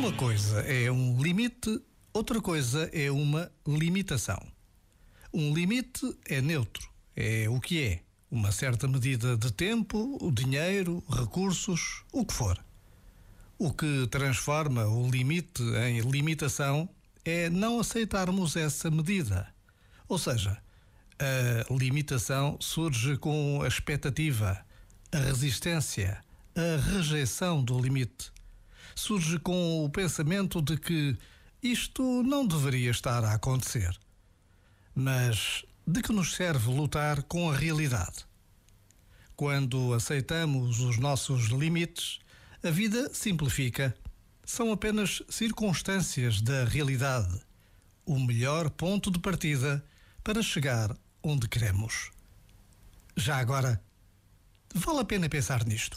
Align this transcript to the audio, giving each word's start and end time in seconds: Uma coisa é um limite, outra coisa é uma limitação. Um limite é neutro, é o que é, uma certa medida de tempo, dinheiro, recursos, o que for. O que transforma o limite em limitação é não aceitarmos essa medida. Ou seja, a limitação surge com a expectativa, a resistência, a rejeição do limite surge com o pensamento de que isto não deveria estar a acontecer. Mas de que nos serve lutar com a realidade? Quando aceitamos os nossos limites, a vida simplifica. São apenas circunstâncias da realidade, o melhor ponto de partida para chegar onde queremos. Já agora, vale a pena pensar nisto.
Uma 0.00 0.14
coisa 0.14 0.60
é 0.60 0.90
um 0.90 1.22
limite, 1.22 1.78
outra 2.14 2.40
coisa 2.40 2.88
é 2.90 3.10
uma 3.10 3.52
limitação. 3.68 4.40
Um 5.30 5.52
limite 5.52 6.16
é 6.26 6.40
neutro, 6.40 6.88
é 7.14 7.50
o 7.50 7.60
que 7.60 7.84
é, 7.84 8.00
uma 8.30 8.50
certa 8.50 8.88
medida 8.88 9.36
de 9.36 9.52
tempo, 9.52 10.18
dinheiro, 10.32 11.04
recursos, 11.06 12.02
o 12.14 12.24
que 12.24 12.32
for. 12.32 12.58
O 13.58 13.70
que 13.74 14.06
transforma 14.06 14.86
o 14.86 15.06
limite 15.10 15.62
em 15.62 16.00
limitação 16.00 16.88
é 17.22 17.50
não 17.50 17.78
aceitarmos 17.78 18.56
essa 18.56 18.90
medida. 18.90 19.52
Ou 20.08 20.16
seja, 20.16 20.56
a 21.18 21.74
limitação 21.74 22.56
surge 22.58 23.18
com 23.18 23.60
a 23.62 23.68
expectativa, 23.68 24.64
a 25.12 25.18
resistência, 25.18 26.24
a 26.56 26.90
rejeição 26.90 27.62
do 27.62 27.78
limite 27.78 28.32
surge 28.94 29.38
com 29.38 29.84
o 29.84 29.90
pensamento 29.90 30.60
de 30.60 30.76
que 30.76 31.16
isto 31.62 32.22
não 32.22 32.46
deveria 32.46 32.90
estar 32.90 33.24
a 33.24 33.34
acontecer. 33.34 33.98
Mas 34.94 35.64
de 35.86 36.02
que 36.02 36.12
nos 36.12 36.34
serve 36.34 36.70
lutar 36.70 37.22
com 37.24 37.50
a 37.50 37.56
realidade? 37.56 38.24
Quando 39.36 39.94
aceitamos 39.94 40.80
os 40.80 40.98
nossos 40.98 41.46
limites, 41.46 42.18
a 42.62 42.70
vida 42.70 43.12
simplifica. 43.14 43.96
São 44.44 44.72
apenas 44.72 45.22
circunstâncias 45.28 46.40
da 46.40 46.64
realidade, 46.64 47.40
o 48.04 48.18
melhor 48.18 48.68
ponto 48.68 49.10
de 49.10 49.18
partida 49.18 49.84
para 50.22 50.42
chegar 50.42 50.94
onde 51.22 51.48
queremos. 51.48 52.10
Já 53.16 53.38
agora, 53.38 53.82
vale 54.74 55.00
a 55.00 55.04
pena 55.04 55.28
pensar 55.28 55.64
nisto. 55.64 55.96